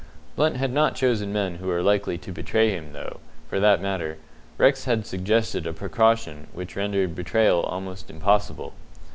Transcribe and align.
Blunt 0.35 0.57
had 0.57 0.73
not 0.73 0.95
chosen 0.95 1.31
men 1.31 1.57
who 1.57 1.67
were 1.67 1.83
likely 1.83 2.17
to 2.17 2.31
betray 2.31 2.71
him, 2.71 2.91
though, 2.91 3.19
for 3.47 3.59
that 3.59 3.79
matter, 3.83 4.17
Rex 4.57 4.85
had 4.85 5.05
suggested 5.05 5.67
a 5.67 5.73
precaution 5.73 6.47
which 6.53 6.75
rendered 6.75 7.13
betrayal 7.13 7.61
almost 7.61 8.09
impossible. 8.09 8.73